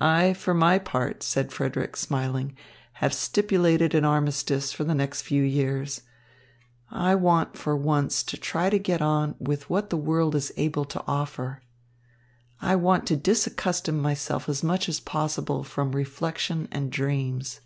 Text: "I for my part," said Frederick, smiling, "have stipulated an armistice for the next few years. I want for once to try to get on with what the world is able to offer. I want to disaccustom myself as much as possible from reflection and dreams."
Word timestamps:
"I 0.00 0.32
for 0.32 0.54
my 0.54 0.78
part," 0.78 1.22
said 1.22 1.52
Frederick, 1.52 1.94
smiling, 1.94 2.56
"have 3.04 3.12
stipulated 3.12 3.94
an 3.94 4.02
armistice 4.02 4.72
for 4.72 4.82
the 4.84 4.94
next 4.94 5.20
few 5.20 5.42
years. 5.42 6.00
I 6.90 7.14
want 7.14 7.58
for 7.58 7.76
once 7.76 8.22
to 8.22 8.38
try 8.38 8.70
to 8.70 8.78
get 8.78 9.02
on 9.02 9.34
with 9.38 9.68
what 9.68 9.90
the 9.90 9.98
world 9.98 10.34
is 10.34 10.54
able 10.56 10.86
to 10.86 11.04
offer. 11.06 11.60
I 12.62 12.76
want 12.76 13.06
to 13.08 13.16
disaccustom 13.18 14.00
myself 14.00 14.48
as 14.48 14.62
much 14.62 14.88
as 14.88 15.00
possible 15.00 15.62
from 15.64 15.92
reflection 15.92 16.68
and 16.72 16.90
dreams." 16.90 17.60